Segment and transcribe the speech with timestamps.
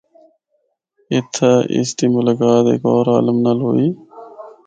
[1.13, 3.87] اِتھا اُس دی ملاقات ہک ہور عالم نال ہوئی۔